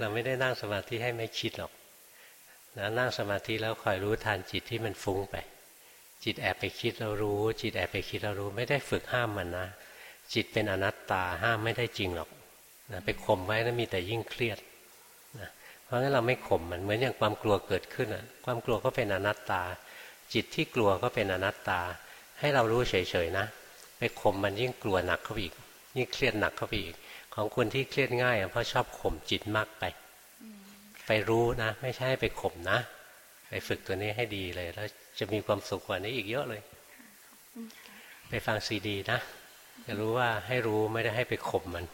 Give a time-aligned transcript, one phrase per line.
[0.00, 1.72] เราไม่ได้นั่งสมาธิให้ไม่คิดหรอก
[2.78, 5.36] นะนั่งสมาธิแล้วคอยรู้ทันจิตที่มันฟุ้งไป
[6.24, 9.66] จิตแอบไปคิดเรารู้ จิตแอบไปคิดเรารู้ ไม่ได้ฝึกห้ามมันนะ
[10.34, 12.30] จิตเป็นอนัตตาห้ามไม่ได้จริงหรอก
[12.92, 14.58] นะไปข่มไว้แล้วมีแต่ยิ่งเครียด
[15.38, 15.48] นะ
[15.84, 19.62] เพราะงั้นเราไม่ข่มมันเหมือนอย่างความกลัวเกิดขึ้นอะความกลัวก็เป็นอนัตตา
[20.34, 21.80] จิตที่กลัวก็เป็นอนัตตา
[22.40, 22.94] ให้เรารู้เฉ
[23.24, 23.46] ยๆนะ
[23.98, 25.52] ไปข่มมันยิ่งกลัวหนักเข้าอีก
[25.96, 26.96] ยิ่งเครียดหนักเข้าไปอีก
[27.34, 29.84] ของคนที่เครียดง่ายเพราะชอบข่มจิตมากไป
[31.06, 32.78] ไปรู้นะ ไม่ใช่ไปข่มนะ
[33.48, 34.88] ไปฝึกตัวนี้ให้ดีเลย แล้ว
[35.18, 36.60] จะมีความสุขกว่านี้อีกเยอะเลย
[38.28, 39.18] ไปฟังซีดีนะ
[39.86, 41.84] จะรู้ว่าให้รู้ไม่ได้ให้ไปข่มมัน